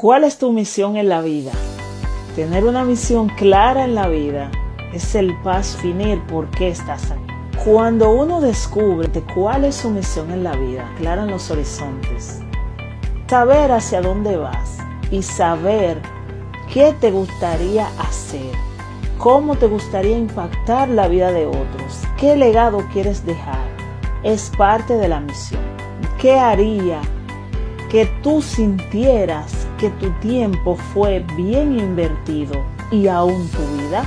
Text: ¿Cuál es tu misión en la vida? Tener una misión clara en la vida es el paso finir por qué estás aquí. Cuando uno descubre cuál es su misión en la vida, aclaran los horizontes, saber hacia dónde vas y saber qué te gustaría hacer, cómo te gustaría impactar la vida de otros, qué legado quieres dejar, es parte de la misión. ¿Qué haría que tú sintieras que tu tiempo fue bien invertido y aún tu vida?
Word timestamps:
¿Cuál 0.00 0.22
es 0.22 0.38
tu 0.38 0.52
misión 0.52 0.96
en 0.96 1.08
la 1.08 1.22
vida? 1.22 1.50
Tener 2.36 2.66
una 2.66 2.84
misión 2.84 3.28
clara 3.30 3.82
en 3.82 3.96
la 3.96 4.06
vida 4.06 4.48
es 4.92 5.16
el 5.16 5.34
paso 5.42 5.76
finir 5.78 6.24
por 6.28 6.48
qué 6.50 6.68
estás 6.68 7.10
aquí. 7.10 7.34
Cuando 7.64 8.08
uno 8.10 8.40
descubre 8.40 9.08
cuál 9.34 9.64
es 9.64 9.74
su 9.74 9.90
misión 9.90 10.30
en 10.30 10.44
la 10.44 10.52
vida, 10.52 10.88
aclaran 10.94 11.28
los 11.28 11.50
horizontes, 11.50 12.38
saber 13.26 13.72
hacia 13.72 14.00
dónde 14.00 14.36
vas 14.36 14.78
y 15.10 15.22
saber 15.22 16.00
qué 16.72 16.94
te 17.00 17.10
gustaría 17.10 17.88
hacer, 17.98 18.52
cómo 19.18 19.56
te 19.56 19.66
gustaría 19.66 20.16
impactar 20.16 20.88
la 20.90 21.08
vida 21.08 21.32
de 21.32 21.46
otros, 21.46 22.02
qué 22.16 22.36
legado 22.36 22.86
quieres 22.92 23.26
dejar, 23.26 23.66
es 24.22 24.52
parte 24.56 24.96
de 24.96 25.08
la 25.08 25.18
misión. 25.18 25.60
¿Qué 26.20 26.38
haría 26.38 27.00
que 27.90 28.06
tú 28.22 28.42
sintieras 28.42 29.57
que 29.78 29.90
tu 29.90 30.10
tiempo 30.20 30.76
fue 30.92 31.24
bien 31.36 31.78
invertido 31.78 32.64
y 32.90 33.06
aún 33.06 33.48
tu 33.48 33.62
vida? 33.78 34.04